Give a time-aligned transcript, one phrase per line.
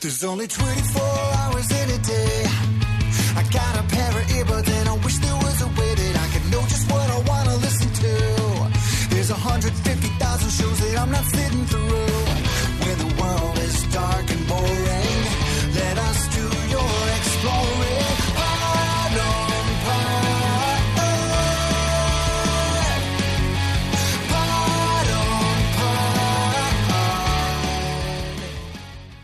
[0.00, 2.42] There's only 24 hours in a day.
[3.36, 6.26] I got a pair of earbuds and I wish there was a way that I
[6.32, 9.14] could know just what I want to listen to.
[9.14, 11.87] There's 150,000 shows that I'm not sitting through.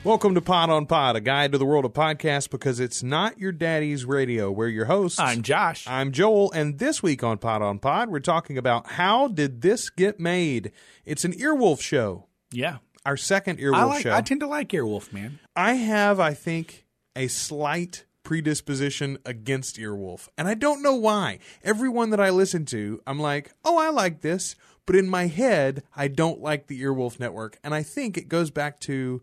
[0.05, 3.39] Welcome to Pod on Pod, a guide to the world of podcasts because it's not
[3.39, 4.51] your daddy's radio.
[4.51, 5.19] We're your hosts.
[5.19, 5.87] I'm Josh.
[5.89, 9.89] I'm Joel, and this week on Pod on Pod, we're talking about how did this
[9.89, 10.73] get made?
[11.07, 12.79] It's an Earwolf show, yeah.
[13.07, 14.15] our second Earwolf I like show.
[14.15, 15.39] I tend to like Earwolf, man.
[15.57, 16.85] I have, I think,
[17.17, 21.39] a slight predisposition against Earwolf, and I don't know why.
[21.63, 25.83] Everyone that I listen to, I'm like, oh, I like this, but in my head,
[25.97, 29.23] I don't like the Earwolf network, and I think it goes back to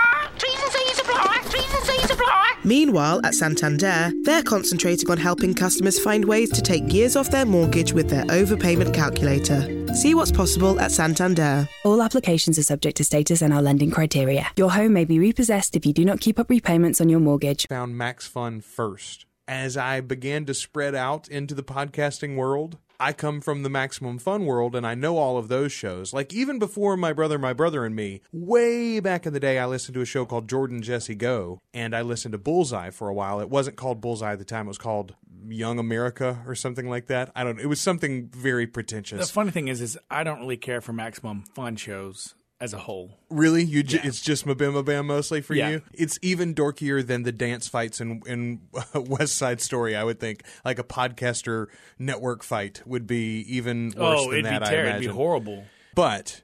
[1.21, 1.49] Trees and seas apply.
[1.49, 2.53] Trees and seas apply.
[2.63, 7.45] Meanwhile, at Santander, they're concentrating on helping customers find ways to take years off their
[7.45, 9.87] mortgage with their overpayment calculator.
[9.95, 11.67] See what's possible at Santander.
[11.83, 14.47] All applications are subject to status and our lending criteria.
[14.57, 17.67] Your home may be repossessed if you do not keep up repayments on your mortgage.
[17.67, 19.25] found Max Fun first.
[19.47, 24.19] As I began to spread out into the podcasting world, I come from the Maximum
[24.19, 26.13] Fun world and I know all of those shows.
[26.13, 29.65] Like even before My Brother, My Brother and Me, way back in the day, I
[29.65, 33.13] listened to a show called Jordan Jesse Go and I listened to Bullseye for a
[33.13, 33.39] while.
[33.39, 35.15] It wasn't called Bullseye at the time, it was called
[35.47, 37.31] Young America or something like that.
[37.35, 37.63] I don't know.
[37.63, 39.27] it was something very pretentious.
[39.27, 42.77] The funny thing is, is I don't really care for Maximum Fun shows as a
[42.77, 43.17] whole.
[43.29, 43.63] Really?
[43.63, 44.07] You j- Yeah.
[44.07, 45.69] it's just Mabima Bam mostly for Yeah.
[45.69, 45.81] you?
[45.93, 48.61] It's even dorkier than the dance fights in in
[48.95, 50.43] West Side Story, I would think.
[50.63, 51.67] Like a podcaster
[51.99, 54.89] network fight would be even worse oh, than that, be I terrible.
[54.89, 55.63] It'd be horrible.
[55.95, 56.43] But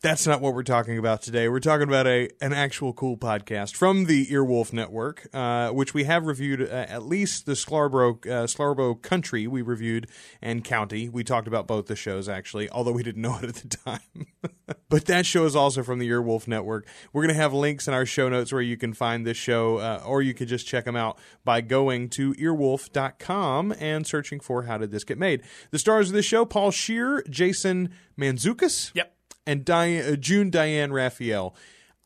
[0.00, 1.48] that's not what we're talking about today.
[1.48, 6.04] We're talking about a an actual cool podcast from the Earwolf Network, uh, which we
[6.04, 10.08] have reviewed uh, at least the Scarborough uh, Scarborough Country we reviewed
[10.40, 11.08] and County.
[11.08, 14.26] We talked about both the shows actually, although we didn't know it at the time.
[14.90, 16.86] but that show is also from the Earwolf Network.
[17.12, 19.76] We're going to have links in our show notes where you can find this show,
[19.78, 24.62] uh, or you could just check them out by going to earwolf.com and searching for
[24.64, 25.42] How Did This Get Made.
[25.70, 29.14] The stars of this show: Paul Scheer, Jason Mantzoukas Yep.
[29.46, 31.54] and Diane, uh, June Diane Raphael.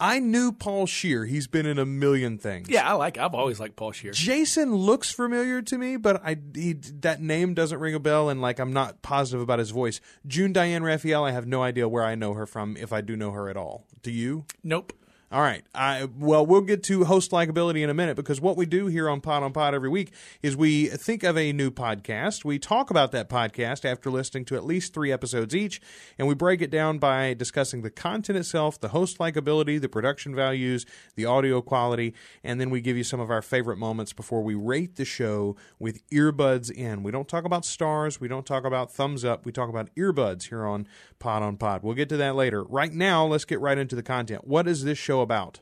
[0.03, 1.27] I knew Paul Scheer.
[1.27, 2.69] He's been in a million things.
[2.69, 3.19] Yeah, I like.
[3.19, 4.11] I've always liked Paul Scheer.
[4.11, 8.43] Jason looks familiar to me, but I he, that name doesn't ring a bell, and
[8.43, 10.01] like I'm not positive about his voice.
[10.27, 13.17] June Diane Raphael, I have no idea where I know her from, if I do
[13.17, 13.87] know her at all.
[14.03, 14.45] Do you?
[14.65, 14.93] Nope.
[15.33, 15.65] All right.
[15.75, 19.09] I well, we'll get to host likability in a minute because what we do here
[19.09, 20.13] on Pod on Pod every week
[20.43, 22.45] is we think of a new podcast.
[22.45, 25.81] We talk about that podcast after listening to at least three episodes each,
[26.19, 30.35] and we break it down by discussing the content itself, the host likability, the production
[30.35, 30.85] values,
[31.15, 32.13] the audio quality,
[32.45, 35.57] and then we give you some of our favorite moments before we rate the show
[35.79, 37.03] with earbuds in.
[37.03, 40.51] We don't talk about stars, we don't talk about thumbs up, we talk about earbuds
[40.51, 40.87] here on
[41.19, 41.83] Pod on Pod.
[41.83, 42.65] We'll get to that later.
[42.65, 44.47] Right now, let's get right into the content.
[44.47, 45.61] What is this show about?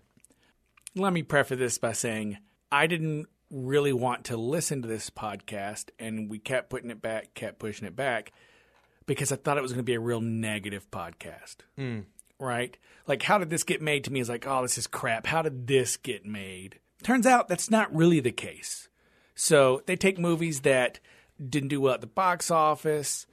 [0.95, 2.39] Let me preface this by saying
[2.73, 7.35] I didn't really want to listen to this podcast, and we kept putting it back,
[7.35, 8.33] kept pushing it back,
[9.07, 11.57] because I thought it was going to be a real negative podcast.
[11.79, 12.05] Mm.
[12.39, 12.77] Right?
[13.07, 14.21] Like, how did this get made to me?
[14.21, 15.27] Is like, oh, this is crap.
[15.27, 16.79] How did this get made?
[17.03, 18.89] Turns out that's not really the case.
[19.35, 21.01] So they take movies that
[21.49, 23.27] didn't do well at the box office.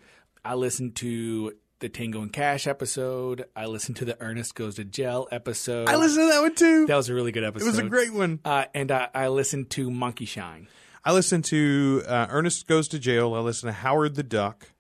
[0.44, 3.46] I listened to the Tango and Cash episode.
[3.56, 5.88] I listened to the Ernest Goes to Jail episode.
[5.90, 6.86] I listened to that one too.
[6.88, 7.66] That was a really good episode.
[7.66, 8.40] it was a great one.
[8.44, 10.68] Uh, and I, I listened to Monkey Shine.
[11.06, 13.34] I listened to uh, Ernest Goes to Jail.
[13.34, 14.72] I listened to Howard the Duck.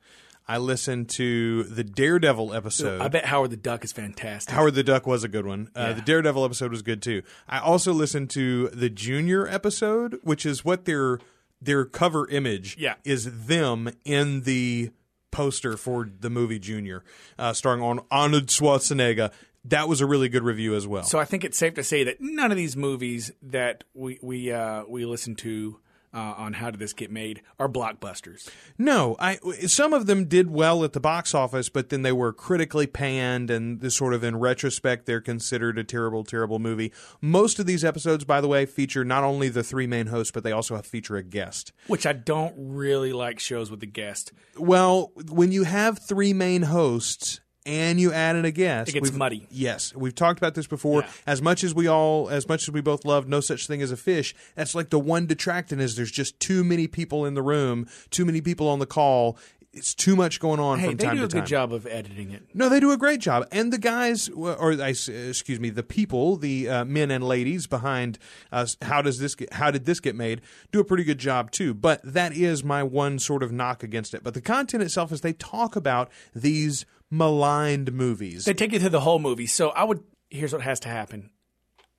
[0.50, 3.02] I listened to the Daredevil episode.
[3.02, 4.54] I bet Howard the Duck is fantastic.
[4.54, 5.70] Howard the Duck was a good one.
[5.76, 5.94] Uh, Yeah.
[5.94, 7.22] The Daredevil episode was good too.
[7.50, 11.20] I also listened to the Junior episode, which is what their
[11.62, 12.96] their cover image Yeah.
[13.04, 14.92] is them in the
[15.32, 17.04] poster for the movie Junior,
[17.38, 19.32] uh, starring on Arnold Schwarzenegger.
[19.66, 21.04] That was a really good review as well.
[21.04, 24.52] So I think it's safe to say that none of these movies that we we
[24.52, 25.80] uh, we listen to
[26.14, 28.50] uh, on How Did This Get Made are blockbusters.
[28.78, 29.38] No, I
[29.68, 33.50] some of them did well at the box office, but then they were critically panned,
[33.50, 36.92] and this sort of in retrospect, they're considered a terrible, terrible movie.
[37.22, 40.44] Most of these episodes, by the way, feature not only the three main hosts, but
[40.44, 41.72] they also have feature a guest.
[41.88, 44.32] Which I don't really like shows with a guest.
[44.58, 49.04] Well, when you have three main hosts and you add in a guest, It gets
[49.10, 49.46] we've- muddy.
[49.52, 51.02] Yes, we've talked about this before.
[51.02, 51.10] Yeah.
[51.28, 53.92] As much as we all, as much as we both love No Such Thing as
[53.92, 57.42] a Fish, that's like the one detracting is there's just too many people in the
[57.44, 59.38] room, too many people on the call.
[59.74, 61.42] It's too much going on Hey, from they time do to a time.
[61.42, 62.42] good job of editing it.
[62.56, 66.68] No, they do a great job, and the guys, or excuse me, the people, the
[66.68, 68.18] uh, men and ladies behind
[68.52, 70.42] uh, how does this get, how did this get made,
[70.72, 71.76] do a pretty good job too.
[71.76, 74.24] But that is my one sort of knock against it.
[74.24, 78.46] But the content itself is they talk about these maligned movies.
[78.46, 79.48] They take you through the whole movie.
[79.48, 80.04] So I would.
[80.30, 81.30] Here's what has to happen.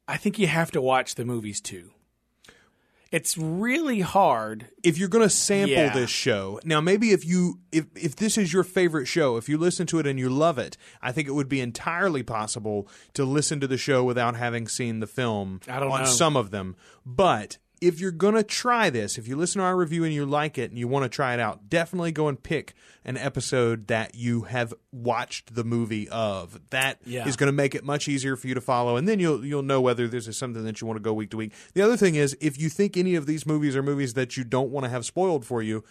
[0.07, 1.91] I think you have to watch the movies too.
[3.11, 4.67] It's really hard.
[4.85, 5.95] if you're going to sample Yeah.
[5.95, 9.57] this show now maybe if you if if this is your favorite show if you
[9.57, 13.25] listen to it and you love it i think it would be entirely possible to
[13.25, 16.05] listen to the show without having seen the film on know.
[16.05, 16.77] some of them
[17.07, 20.27] but if you're going to try this, if you listen to our review and you
[20.27, 23.87] like it and you want to try it out, definitely go and pick an episode
[23.87, 26.61] that you have watched the movie of.
[26.71, 27.25] That is Yeah.
[27.25, 29.81] going to make it much easier for you to follow, and then you'll you'll know
[29.81, 31.53] whether this is something that you want to go week to week.
[31.75, 34.45] The other thing is, if you think any of these movies are movies that you
[34.45, 35.85] don't want to have spoiled for you,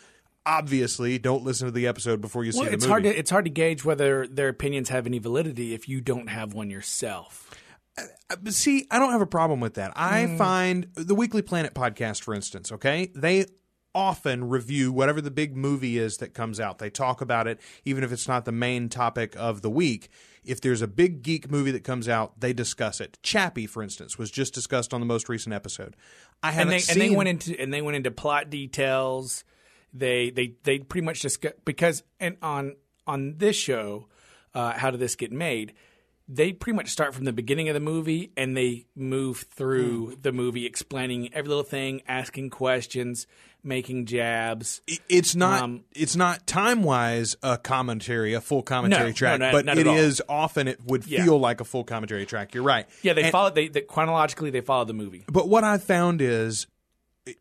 [0.45, 2.91] obviously don't listen to the episode before you see Well, the it's movie.
[2.91, 6.27] hard to it's hard to gauge whether their opinions have any validity if you don't
[6.27, 7.49] have one yourself.
[8.41, 9.91] But see, I don't have a problem with that.
[9.95, 10.37] I Mm.
[10.37, 13.45] find the Weekly Planet podcast, for instance, okay, they
[13.95, 16.77] often review whatever the big movie is that comes out.
[16.77, 20.09] They talk about it, even if it's not the main topic of the week.
[20.43, 23.17] If there's a big geek movie that comes out, they discuss it.
[23.23, 25.95] Chappie, for instance, was just discussed on the most recent episode.
[26.43, 27.01] I haven't And they seen.
[27.01, 29.43] and they went into and they went into plot details.
[29.93, 32.75] They they they pretty much just because and on
[33.07, 34.07] on this show,
[34.53, 35.73] uh, how did this get made?
[36.29, 40.21] They pretty much start from the beginning of the movie and they move through Hmm.
[40.21, 43.27] the movie, explaining every little thing, asking questions,
[43.63, 44.81] making jabs.
[45.09, 49.39] it's not Um, it's not time wise a commentary, a full commentary No, no, track,
[49.39, 51.23] no, but not it is often it would Yeah.
[51.23, 52.53] feel like a full commentary track.
[52.53, 52.87] You're right.
[53.03, 55.23] Yeah, they And- follow they, they chronologically they follow the movie.
[55.31, 56.67] But what I found is,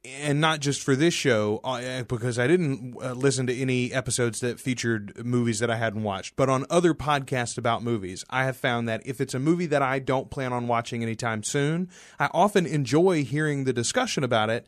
[0.04, 4.40] and not just for this show, uh, because I didn't uh, listen to any episodes
[4.40, 8.56] that featured movies that I hadn't watched, but on other podcasts about movies, I have
[8.56, 12.28] found that if it's a movie that I don't plan on watching anytime soon, I
[12.32, 14.66] often enjoy hearing the discussion about it,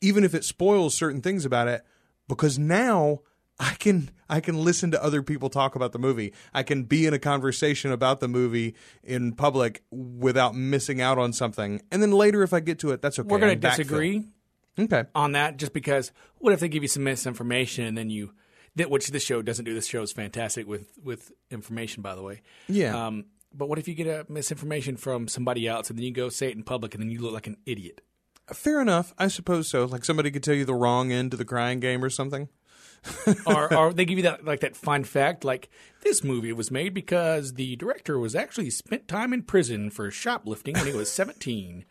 [0.00, 1.84] even if it spoils certain things about it,
[2.28, 3.20] because now.
[3.60, 6.32] I can I can listen to other people talk about the movie.
[6.54, 11.32] I can be in a conversation about the movie in public without missing out on
[11.32, 11.82] something.
[11.90, 13.26] And then later, if I get to it, that's okay.
[13.26, 14.28] We're going to disagree
[14.78, 15.04] Okay.
[15.14, 18.32] on that just because what if they give you some misinformation and then you
[18.76, 22.22] that which this show doesn't do this show is fantastic with with information by the
[22.22, 23.06] way Yeah.
[23.06, 26.28] um but what if you get a misinformation from somebody else and then you go
[26.28, 28.02] say it in public and then you look like an idiot
[28.50, 29.12] Fair enough.
[29.18, 29.84] I suppose so.
[29.84, 32.48] Like somebody could tell you the wrong end to the crying game or something.
[33.46, 35.68] or or they give you that like that fun fact like
[36.02, 40.74] this movie was made because the director was actually spent time in prison for shoplifting
[40.76, 41.84] when he was 17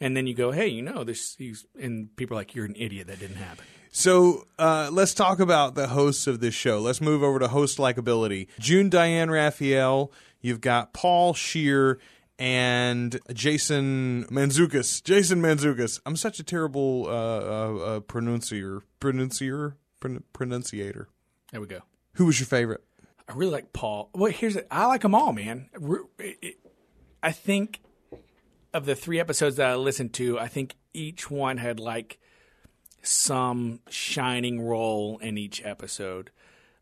[0.00, 2.76] and then you go hey you know this he's and people are like you're an
[2.76, 6.80] idiot that didn't happen So uh, let's talk about the hosts of this show.
[6.80, 8.48] Let's move over to host likability.
[8.58, 10.10] June Diane Raphael.
[10.40, 12.00] You've got Paul Scheer
[12.36, 15.00] and Jason Mantzoukas.
[15.04, 16.00] Jason Mantzoukas.
[16.04, 18.80] I'm such a terrible uh, uh, uh, pronuncier.
[19.00, 19.74] Pronuncier.
[20.00, 21.06] Pron- pronunciator.
[21.52, 21.80] there we go
[22.14, 22.82] Who was your favorite?
[23.28, 24.10] I really like Paul.
[24.12, 24.66] Well, here's it.
[24.72, 25.70] I like them all, man.
[25.78, 26.58] Re- it- it-
[27.22, 27.80] I think
[28.74, 32.18] of the three episodes that I listened to, I think each one had like
[33.02, 36.30] some shining role in each episode.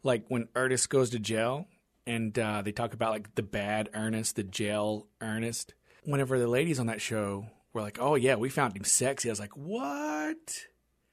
[0.02, 1.68] Like when Ernest goes to jail,
[2.06, 5.74] and uh, they talk about like the bad Ernest, the jail Ernest.
[6.04, 9.32] Whenever the ladies on that show were like, "Oh yeah, we found him sexy," I
[9.32, 10.66] was like, "What?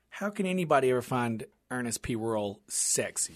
[0.09, 2.15] How can anybody ever find Ernest P.
[2.15, 3.35] Worrell sexy?"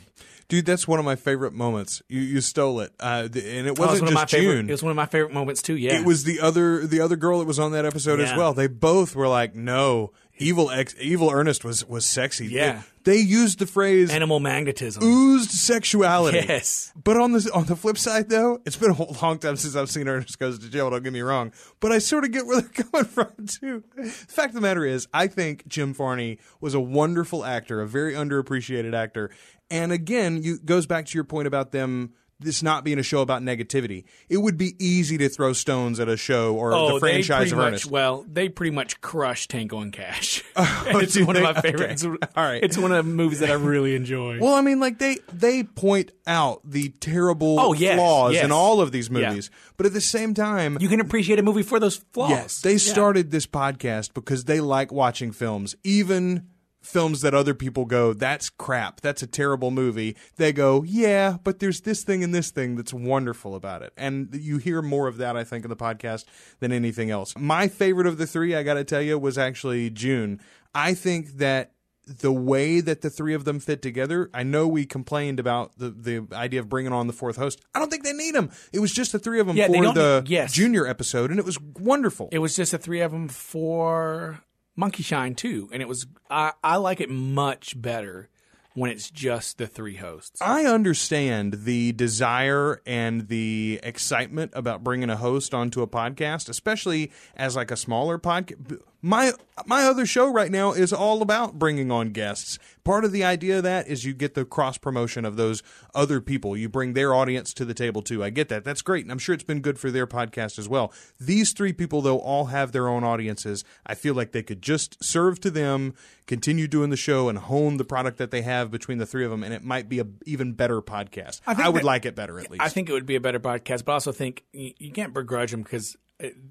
[0.49, 2.01] Dude, that's one of my favorite moments.
[2.09, 4.31] You you stole it, uh, th- and it Oh, was wasn't one of my just
[4.33, 4.53] favorite.
[4.55, 4.69] June.
[4.69, 5.75] It was one of my favorite moments too.
[5.77, 8.53] Yeah, It was the other the other girl that was on that episode as well.
[8.53, 12.81] They both were like, "No, evil ex, evil Ernest was was sexy." Yeah.
[13.03, 15.03] they, they used the phrase animal magnetism.
[15.03, 16.39] oozed sexuality.
[16.47, 16.91] Yes.
[17.01, 19.75] but on the on the flip side, though, it's been a whole long time since
[19.75, 20.89] I've seen Ernest goes to jail.
[20.89, 23.83] Don't get me wrong, but I sort of get where they're coming from too.
[23.95, 27.87] The fact of the matter is, I think Jim Varney was a wonderful actor, a
[27.87, 29.29] very underappreciated actor.
[29.69, 33.21] And again, you goes back to your point about them this not being a show
[33.21, 34.03] about negativity.
[34.27, 37.51] It would be easy to throw stones at a show or Oh, the franchise they
[37.53, 37.85] of much, Ernest.
[37.85, 40.43] Well, they pretty much crush Tango and Cash.
[40.55, 40.67] And
[41.01, 41.83] it's one of my favorite.
[41.83, 41.93] Okay.
[41.93, 42.61] It's, All right.
[42.63, 44.39] it's one of the movies that I really enjoy.
[44.39, 48.43] Well, I mean, like they they point out the terrible Oh, yes, flaws yes.
[48.43, 49.29] in all of these Yeah.
[49.29, 52.29] movies, but at the same time, you can appreciate a movie for those flaws.
[52.31, 56.47] Yes, they started this podcast because they like watching films, even
[56.83, 59.01] films that other people go, "That's crap.
[59.01, 62.93] That's a terrible movie." They go, "Yeah, but there's this thing and this thing that's
[62.93, 66.25] wonderful about it." And you hear more of that, I think, in the podcast
[66.59, 67.33] than anything else.
[67.37, 70.39] My favorite of the three, I got to tell you, was actually June.
[70.75, 71.71] I think that
[72.05, 75.89] the way that the three of them fit together, I know we complained about the,
[75.89, 77.61] the idea of bringing on the fourth host.
[77.73, 78.51] I don't think they need him.
[78.73, 80.51] It was just the three of them Yeah, for the need- yes.
[80.51, 82.27] junior episode, and it was wonderful.
[82.33, 84.41] It was just the three of them for
[84.75, 88.29] Monkey Shine too, and it was I, I like it much better
[88.73, 90.41] when it's just the three hosts.
[90.41, 97.11] I understand the desire and the excitement about bringing a host onto a podcast, especially
[97.35, 98.81] as like a smaller podcast.
[99.05, 99.33] My
[99.67, 102.57] my other show right now is all about bringing on guests.
[102.85, 105.61] Part of the idea of that is you get the cross promotion of those
[105.93, 106.55] other people.
[106.55, 108.23] You bring their audience to the table too.
[108.23, 108.63] I get that.
[108.63, 109.03] That's great.
[109.03, 110.93] And I'm sure it's been good for their podcast as well.
[111.19, 113.65] These three people though all have their own audiences.
[113.85, 115.95] I feel like they could just serve to them,
[116.25, 119.31] continue doing the show and hone the product that they have between the three of
[119.31, 121.41] them and it might be a even better podcast.
[121.45, 122.63] I, think would that- like it better at least.
[122.63, 125.13] I think it would be a better podcast, but I also think you, you can't
[125.13, 125.97] begrudge them because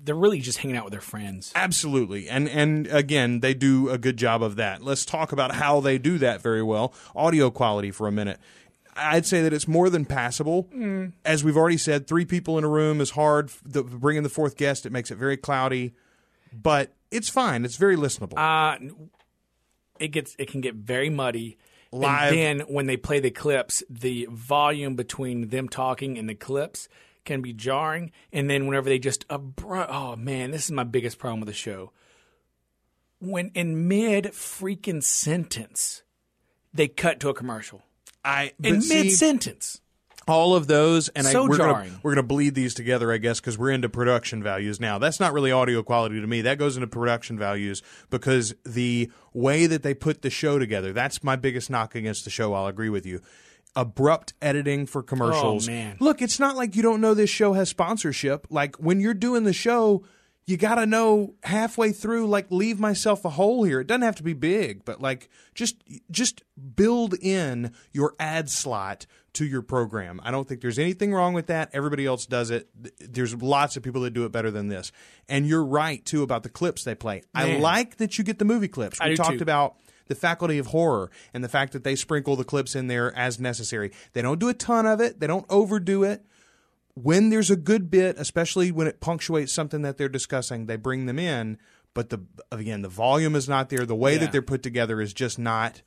[0.05, 1.53] they're really just hanging out with their friends.
[1.55, 2.29] Absolutely.
[2.29, 4.83] And and again, they do a good job of that.
[4.83, 6.93] Let's talk about how they do that very well.
[7.15, 8.39] Audio quality for a minute.
[8.95, 10.69] I'd say that it's more than passable.
[11.25, 13.51] As we've already said, three people in a room is hard.
[13.65, 15.95] The, bringing the fourth guest, it makes it very cloudy,
[16.53, 17.65] but it's fine.
[17.65, 18.37] It's very listenable.
[18.37, 18.93] Uh,
[19.99, 21.57] it gets it can get very muddy.
[21.91, 26.35] Live- And then when they play the clips, the volume between them talking and the
[26.35, 26.89] clips
[27.25, 28.11] can be jarring.
[28.33, 31.53] And then whenever they just abru- oh man, this is my biggest problem with the
[31.55, 31.93] show.
[33.21, 36.03] When in mid freaking sentence,
[36.75, 37.83] they cut to a commercial.
[38.25, 39.81] I In mid sentence.
[40.29, 42.01] all of those and I, So we're gonna, jarring.
[42.03, 45.19] we're going to bleed these together i guess because we're into production values now that's
[45.19, 49.83] not really audio quality to me that goes into production values because the way that
[49.83, 53.05] they put the show together that's my biggest knock against the show i'll agree with
[53.05, 53.21] you
[53.75, 55.69] abrupt editing for commercials.
[55.69, 55.97] Oh, man.
[56.01, 58.47] look it's not like you don't know this show has sponsorship.
[58.51, 60.05] Like when you're doing the show
[60.45, 63.81] you got to know halfway through like leave myself a hole here.
[63.81, 66.43] It doesn't have to be big but like just just
[66.77, 70.21] build in your ad slot to your program.
[70.23, 71.71] I don't think there's anything wrong with that.
[71.73, 72.69] Everybody else does it.
[72.99, 74.93] There's lots of people that do it better than this.
[75.29, 77.23] And you're right too about the clips they play.
[77.35, 79.01] I like that you get the movie clips.
[79.01, 79.43] I we talked too.
[79.43, 79.77] about
[80.13, 83.41] the faculty of horror and the fact that they sprinkle the clips in there as
[83.41, 86.25] necessary they don't do a ton of it they don't overdo it
[86.95, 91.07] when there's a good bit, especially when it punctuates something that they're discussing, they bring
[91.07, 91.57] them in.
[91.95, 92.19] But the
[92.51, 93.87] again, the volume is not there.
[93.87, 94.19] The way Yeah.
[94.19, 95.81] that they're put together is just not.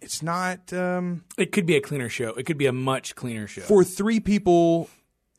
[0.00, 2.30] It's not um, It could be a cleaner show.
[2.30, 3.60] It could be a much cleaner show.
[3.60, 4.88] for three people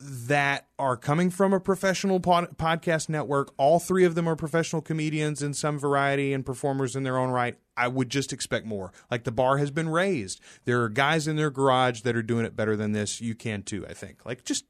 [0.04, 3.52] that are coming from a professional pod- podcast network.
[3.56, 7.30] All three of them are professional comedians in some variety and performers in their own
[7.30, 7.56] right.
[7.76, 8.92] I would just expect more.
[9.10, 10.40] Like the bar has been raised.
[10.64, 13.20] There are guys in their garage that are doing it better than this.
[13.20, 14.26] You can too, I think.
[14.26, 14.64] Like just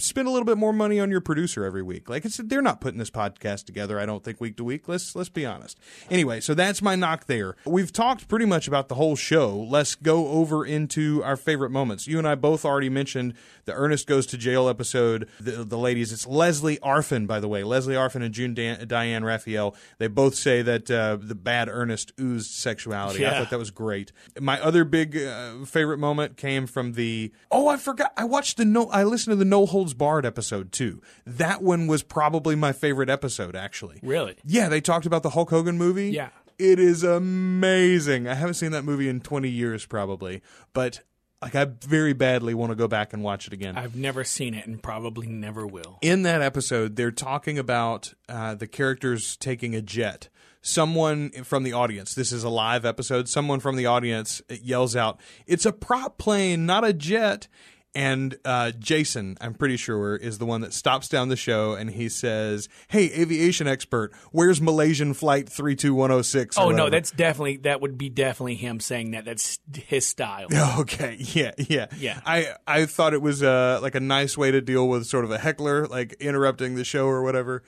[0.00, 2.08] spend a little bit more money on your producer every week.
[2.08, 4.88] Like it's they're not putting this podcast together, I don't think week to week.
[4.88, 5.78] Let's let's be honest.
[6.10, 7.56] Anyway, so that's my knock there.
[7.64, 9.56] We've talked pretty much about the whole show.
[9.56, 12.06] Let's go over into our favorite moments.
[12.06, 15.28] You and I both already mentioned the Ernest goes to jail episode.
[15.38, 17.62] The, the ladies, it's Leslie Arfin, by the way.
[17.62, 19.76] Leslie Arfin and June Dan, Diane Raphael.
[19.98, 23.26] They both say that uh, the bad Ernest oozed sexuality.
[23.26, 24.12] I thought that was great.
[24.40, 28.64] My other big uh, favorite moment came from the oh I forgot I watched the
[28.64, 31.00] no I listened to the No Holds Barred episode too.
[31.26, 34.00] That one was probably my favorite episode actually.
[34.02, 34.36] Really?
[34.44, 36.10] Yeah, they talked about the Hulk Hogan movie.
[36.10, 36.30] Yeah.
[36.58, 38.28] It is amazing.
[38.28, 40.42] I haven't seen that movie in 20 years probably,
[40.72, 41.00] but
[41.40, 43.78] like I very badly want to go back and watch it again.
[43.78, 45.98] I've never seen it and probably never will.
[46.02, 50.28] in that episode, they're talking about uh, the characters taking a jet.
[50.62, 55.18] Someone from the audience, this is a live episode, someone from the audience yells out,
[55.46, 57.48] It's a prop plane, not a jet.
[57.92, 61.90] And uh, Jason, I'm pretty sure, is the one that stops down the show and
[61.90, 66.56] he says, Hey, aviation expert, where's Malaysian flight 32106?
[66.56, 69.24] or Oh no, that's definitely that would be definitely him saying that.
[69.24, 70.46] That's his style.
[70.80, 72.20] Okay, yeah, yeah, Yeah.
[72.24, 75.30] I I thought it was uh, like a nice way to deal with sort of
[75.30, 77.62] a heckler, like interrupting the show or whatever.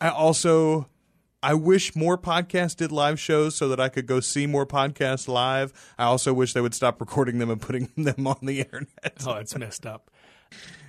[0.00, 0.88] I also
[1.46, 5.28] I wish more podcasts did live shows so that I could go see more podcasts
[5.28, 5.72] live.
[5.96, 9.22] I also wish they would stop recording them and putting them on the internet.
[9.24, 10.10] Oh, it's messed up.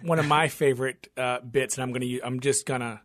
[0.02, 3.02] One of my favorite uh, bits, and I'm gonna, I'm just gonna,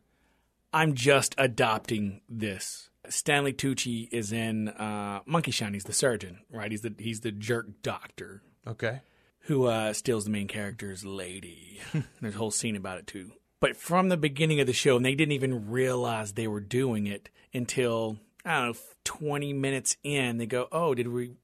[0.72, 2.88] I'm just adopting this.
[3.08, 5.74] Stanley Tucci is in uh, Monkey Shine.
[5.74, 6.70] He's the surgeon, right?
[6.70, 9.00] He's the he's the jerk doctor Okay.
[9.40, 11.80] who uh, steals the main character's lady.
[12.20, 13.32] There's a whole scene about it too.
[13.62, 17.06] But from the beginning of the show, and they didn't even realize they were doing
[17.06, 20.38] it until I don't know, 20 minutes in.
[20.38, 21.36] They go, "Oh, did we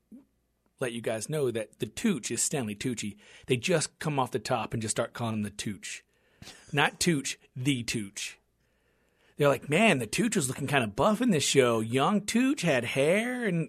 [0.80, 4.40] let you guys know that the Tooch is Stanley Tucci?" They just come off the
[4.40, 6.02] top and just start calling him the Tooch,
[6.72, 8.40] not Tooch, the Tooch.
[9.36, 11.78] They're like, "Man, the Tooch was looking kind of buff in this show.
[11.78, 13.68] Young Tooch had hair and."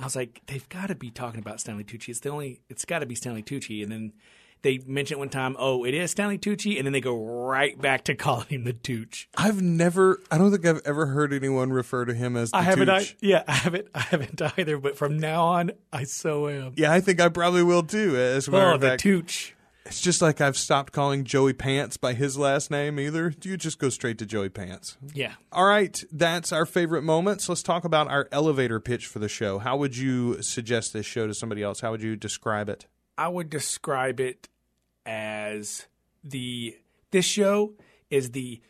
[0.00, 2.10] I was like, they've got to be talking about Stanley Tucci.
[2.10, 3.82] It's the only, it's got to be Stanley Tucci.
[3.82, 4.12] And then
[4.62, 7.80] they mention it one time, oh, it is Stanley Tucci, and then they go right
[7.80, 9.28] back to calling him the Tooch.
[9.36, 12.62] I've never, I don't think I've ever heard anyone refer to him as the I
[12.62, 14.78] haven't, I, yeah, I haven't, I haven't either.
[14.78, 16.72] But from now on, I so am.
[16.76, 18.16] Yeah, I think I probably will too.
[18.16, 19.02] As well, Oh, the fact.
[19.02, 19.54] Tooch.
[19.86, 23.32] It's just like I've stopped calling Joey Pants by his last name either.
[23.42, 24.98] You just go straight to Joey Pants.
[25.14, 25.32] Yeah.
[25.50, 27.48] All right, that's our favorite moments.
[27.48, 29.58] Let's talk about our elevator pitch for the show.
[29.58, 31.80] How would you suggest this show to somebody else?
[31.80, 32.84] How would you describe it?
[33.18, 34.48] I would describe it
[35.04, 35.86] as
[36.22, 36.76] the
[37.10, 37.74] this show
[38.10, 38.60] is the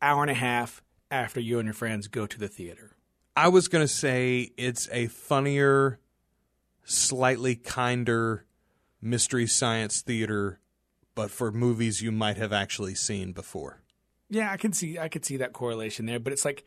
[0.00, 2.96] hour and a half after you and your friends go to the theater.
[3.36, 5.98] I was going to say it's a funnier,
[6.84, 8.46] slightly kinder
[9.02, 10.60] mystery science theater,
[11.14, 13.82] but for movies you might have actually seen before.
[14.30, 16.64] Yeah, I can see I could see that correlation there, but it's like,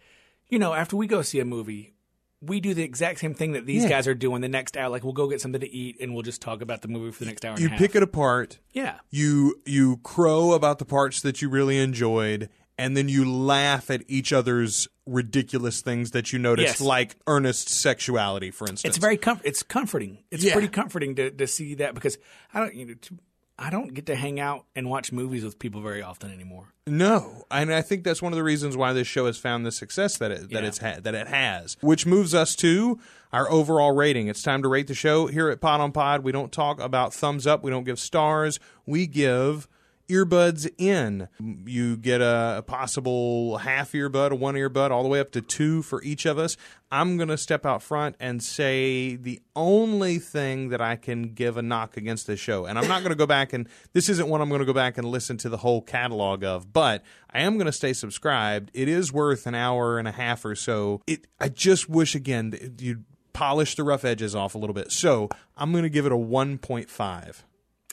[0.50, 1.94] you know, after we go see a movie,
[2.42, 3.90] we do the exact same thing that these Yeah.
[3.90, 4.90] guys are doing the next hour.
[4.90, 7.20] Like we'll go get something to eat and we'll just talk about the movie for
[7.26, 7.80] the next hour and You a half.
[7.80, 8.60] pick it apart.
[8.74, 9.00] Yeah.
[9.10, 14.04] you you crow about the parts that you really enjoyed and then you laugh at
[14.08, 16.82] each other's ridiculous things that you notice Yes.
[16.82, 20.20] like earnest sexuality for instance It's very com- it's comforting.
[20.32, 20.54] It's Yeah.
[20.54, 22.18] pretty comforting to, to see that because
[22.54, 23.18] I don't you know to,
[23.62, 26.74] I don't get to hang out and watch movies with people very often anymore.
[26.88, 27.44] no.
[27.52, 30.18] And i think that's one of the reasons why this show has found the success
[30.18, 30.68] that it that Yeah.
[30.70, 33.00] it's ha- that it has which moves us to
[33.34, 34.28] our overall rating.
[34.28, 36.24] It's time to rate the show here at pod on pod.
[36.24, 37.64] We don't talk about thumbs up.
[37.64, 38.60] We don't give stars.
[38.88, 39.68] We give
[40.10, 41.30] earbuds in.
[41.40, 45.42] You get a, a possible half earbud, a one earbud, all the way up to
[45.42, 46.58] two for each of us.
[46.92, 51.56] I'm going to step out front and say the only thing that I can give
[51.56, 54.28] a knock against this show, and I'm not going to go back and this isn't
[54.28, 57.42] one I'm going to go back and listen to the whole catalog of, but I
[57.42, 58.72] am going to stay subscribed.
[58.74, 61.02] It is worth an hour and a half or so.
[61.06, 61.28] It.
[61.40, 64.92] I just wish again you'd polish the rough edges off a little bit.
[64.92, 67.44] So I'm going to give it a 1.5.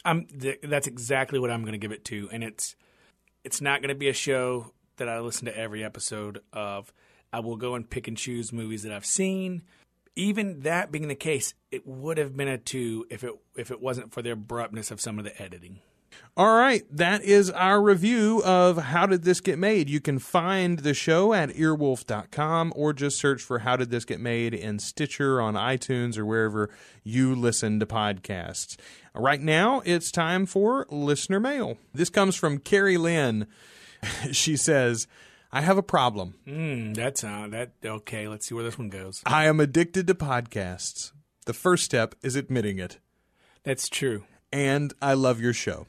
[0.07, 2.77] I'm th- that's exactly what I'm going to give it to, and it's
[3.45, 6.92] it's not going to be a show that I listen to every episode of.
[7.33, 9.62] I will go and pick and choose movies that I've seen.
[10.14, 13.81] Even that being the case, it would have been a two if it if it
[13.83, 15.81] wasn't for the abruptness of some of the editing.
[16.38, 19.88] All right, that is our review of How Did This Get Made.
[19.88, 24.21] You can find the show at earwolf.com or just search for How Did This Get
[24.21, 26.69] Made in Stitcher, on iTunes, or wherever
[27.03, 28.77] you listen to podcasts.
[29.16, 31.79] Right now, it's time for listener mail.
[31.94, 33.46] This comes from Carrie Lynn.
[34.33, 35.07] she says,
[35.52, 36.35] I have a problem.
[36.46, 38.29] Mm, that's uh, that okay.
[38.29, 39.22] Let's see where this one goes.
[39.26, 41.12] I am addicted to podcasts.
[41.46, 42.98] The first step is admitting it.
[43.62, 44.24] That's true.
[44.52, 45.87] and I love your show.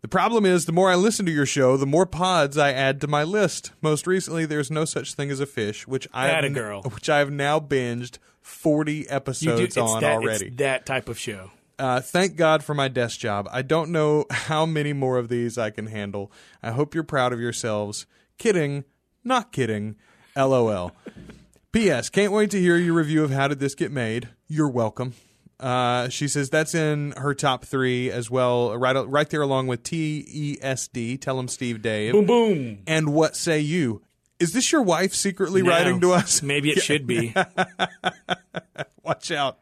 [0.00, 3.00] The problem is, the more I listen to your show, the more pods I add
[3.02, 3.70] to my list.
[3.80, 6.82] Most recently, there's no such thing as a fish, which I have, Atta n- girl.
[6.82, 10.50] which I have now binged forty do, episodes it's on that, already.
[10.50, 11.50] That type of show.
[11.82, 13.48] Uh, thank God for my desk job.
[13.50, 16.30] I don't know how many more of these I can handle.
[16.62, 18.06] I hope you're proud of yourselves.
[18.38, 18.84] Kidding,
[19.24, 19.96] not kidding.
[20.36, 20.92] LOL.
[21.72, 22.08] P.S.
[22.08, 24.28] Can't wait to hear your review of How Did This Get Made.
[24.46, 25.14] You're welcome.
[25.58, 29.82] Uh, she says that's in her top three as well, right right there along with
[29.82, 31.16] T E S D.
[31.16, 32.12] Tell him Steve Dave.
[32.12, 32.78] Boom boom.
[32.86, 34.02] And what say you?
[34.38, 36.42] Is this your wife secretly No, writing to us?
[36.42, 37.34] Maybe it should be.
[39.04, 39.58] Watch out.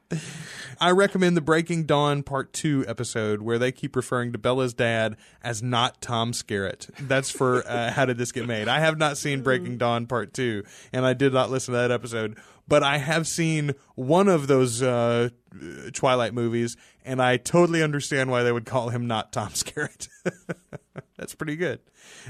[0.79, 5.17] I recommend the Breaking Dawn Part 2 episode where they keep referring to Bella's dad
[5.43, 6.91] as not Tom Skerritt.
[7.09, 8.69] That's for uh, How Did This Get Made?
[8.69, 11.91] I have not seen Breaking Dawn Part 2, and I did not listen to that
[11.91, 12.37] episode,
[12.69, 15.31] but I have seen one of those uh,
[15.95, 20.09] Twilight movies, and I totally understand why they would call him not Tom Skerritt.
[21.41, 21.81] Pretty good.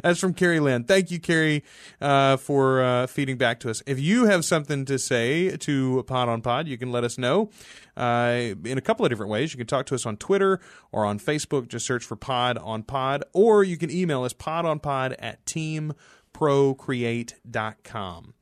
[0.05, 0.85] That's from Carrie Lynn.
[0.85, 1.65] Thank you, Carrie,
[2.01, 3.83] uh, for uh, feeding back to us.
[3.85, 7.51] If you have something to say to Pod on Pod, you can let us know
[7.97, 9.53] uh, in a couple of different ways.
[9.53, 10.61] You can talk to us on Twitter
[10.93, 11.67] or on Facebook.
[11.67, 18.35] Just search for Pod on Pod, or you can email us podonpod at teamprocreate.com.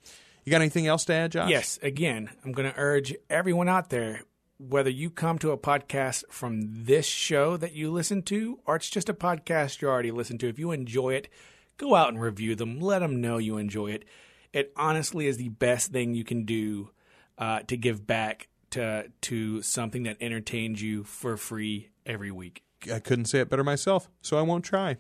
[0.45, 1.49] You got anything else to add, Josh?
[1.49, 4.21] Yes, again, I'm going to urge everyone out there
[4.59, 8.91] whether you come to a podcast from this show that you listen to or it's
[8.91, 11.29] just a podcast you already listen to, if you enjoy it,
[11.77, 12.81] go out and review them.
[12.81, 14.05] Let them know you enjoy it.
[14.53, 16.91] It honestly is the best thing you can do
[17.39, 22.63] uh, to give back to to something that entertains you for free every week.
[22.93, 24.97] I couldn't say it better myself, so I won't try.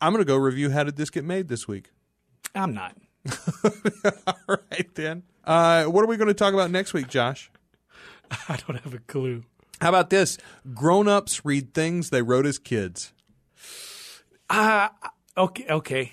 [0.00, 1.90] I'm going to go review How Did This Get Made this week.
[2.54, 2.96] I'm not.
[4.26, 5.22] All right, then.
[5.44, 7.50] Uh, what are we going to talk about next week, Josh?
[8.48, 9.44] I don't have a clue.
[9.80, 10.38] How about this?
[10.74, 13.12] Grown ups read things they wrote as kids.
[14.48, 14.88] Uh,
[15.36, 16.12] okay, okay.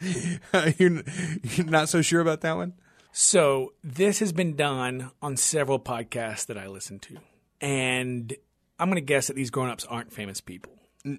[0.78, 1.02] you're,
[1.42, 2.74] you're not so sure about that one?
[3.12, 7.16] So this has been done on several podcasts that I listen to,
[7.60, 8.34] and
[8.78, 10.72] I'm going to guess that these grown-ups aren't famous people.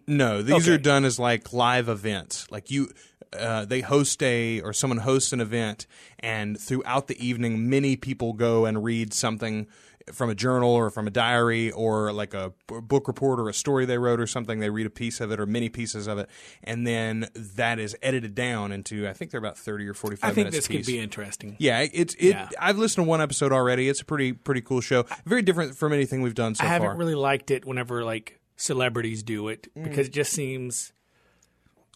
[0.08, 0.74] No, these Okay.
[0.74, 2.46] are done as like live events.
[2.52, 2.90] Like you,
[3.38, 5.88] uh, they host a or someone hosts an event,
[6.20, 9.68] and throughout the evening, many people go and read something
[10.14, 13.86] from a journal or from a diary or like a book report or a story
[13.86, 14.60] they wrote or something.
[14.60, 16.30] They read a piece of it or many pieces of it,
[16.64, 20.34] and then that is edited down into I think they're about thirty or forty-five I
[20.34, 21.56] think minutes this could be interesting.
[21.60, 22.30] Yeah, it's it.
[22.30, 22.50] Yeah.
[22.60, 23.90] I've listened to one episode already.
[23.90, 25.06] It's a pretty pretty cool show.
[25.26, 26.96] Very different from anything we've done so I haven't far.
[26.98, 29.84] really liked it whenever like celebrities do it Mm.
[29.86, 30.92] because it just seems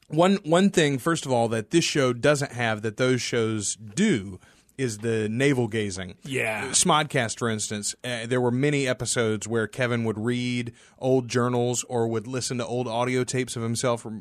[0.08, 4.39] One one thing, first of all, that this show doesn't have that those shows do
[4.78, 6.15] is the navel gazing.
[6.24, 6.69] Yeah.
[6.71, 12.08] Smodcast, for instance, uh, there were many episodes where Kevin would read old journals or
[12.08, 14.12] would listen to old audio tapes of himself r-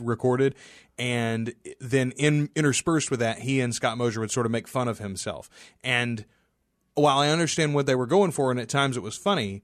[0.00, 0.54] recorded,
[0.98, 4.88] and then in interspersed with that, he and Scott Mosier would sort of make fun
[4.88, 5.48] of himself.
[5.84, 6.24] And
[6.94, 9.62] while I understand what they were going for, and at times it was funny,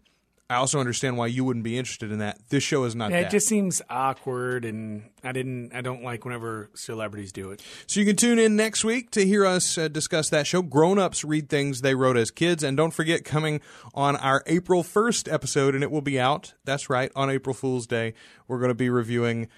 [0.50, 2.38] I also understand why you wouldn't be interested in that.
[2.50, 3.26] This show is not yeah, that.
[3.28, 7.62] it just seems awkward, and I didn't I don't like whenever celebrities do it.
[7.86, 10.60] So you can tune in next week to hear us uh, discuss that show.
[10.60, 12.62] Grown ups read things they wrote as kids.
[12.62, 13.62] And don't forget, coming
[13.94, 17.86] on our April 1st episode, and it will be out, that's right, on April Fool's
[17.86, 18.12] Day,
[18.46, 19.48] we're going to be reviewing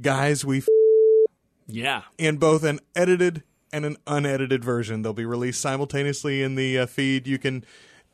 [0.00, 0.66] Guys We F-
[1.68, 5.02] Yeah, in both an edited and an unedited version.
[5.02, 7.28] They'll be released simultaneously in the uh, feed.
[7.28, 7.64] You can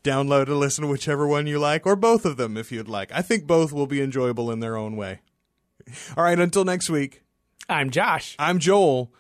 [0.03, 3.13] download and listen to whichever one you like, or both of them if you'd like.
[3.13, 5.21] I think both will be enjoyable in their own way.
[6.17, 7.23] All right, until next week,
[7.69, 8.37] I'm Josh.
[8.39, 9.13] I'm Joel,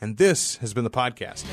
[0.00, 1.44] and this has been the podcast.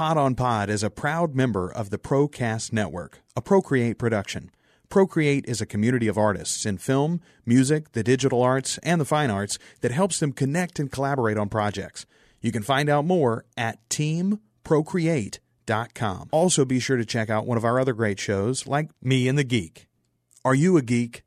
[0.00, 4.50] Pod on Pod is a proud member of the Procast Network, a Procreate production.
[4.88, 9.28] Procreate is a community of artists in film, music, the digital arts, and the fine
[9.28, 12.06] arts that helps them connect and collaborate on projects.
[12.40, 16.28] You can find out more at teamprocreate.com.
[16.32, 19.36] Also, be sure to check out one of our other great shows like Me and
[19.36, 19.86] the Geek.
[20.46, 21.24] Are you a geek?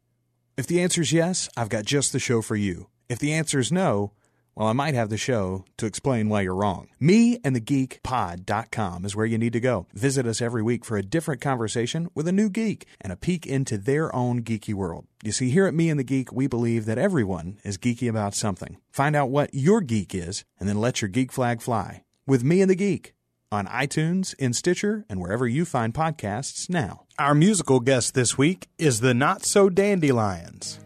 [0.57, 2.87] If the answer is yes, I've got just the show for you.
[3.07, 4.13] If the answer is no,
[4.55, 6.87] well, I might have the show to explain why you're wrong.
[6.99, 9.87] Me and the geekpod.com is where you need to go.
[9.93, 13.45] Visit us every week for a different conversation with a new geek and a peek
[13.45, 15.05] into their own geeky world.
[15.23, 18.35] You see, here at Me and the Geek, we believe that everyone is geeky about
[18.35, 18.77] something.
[18.91, 22.61] Find out what your geek is and then let your geek flag fly with Me
[22.61, 23.13] and the Geek
[23.53, 27.03] on iTunes, in Stitcher, and wherever you find podcasts now.
[27.19, 30.79] Our musical guest this week is the Not So Dandy Lions.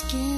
[0.00, 0.29] Skin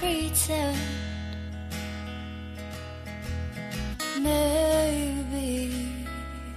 [0.00, 0.78] pretend.
[4.22, 6.06] Maybe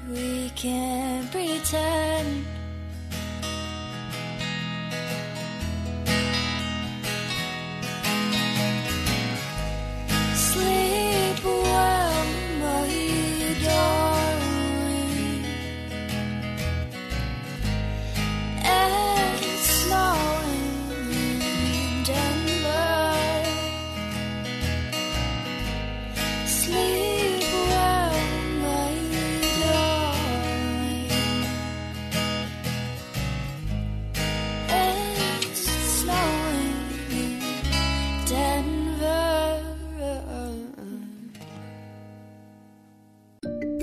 [0.10, 1.03] we can